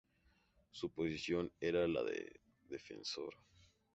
[0.71, 3.35] Su posición era la de defensor.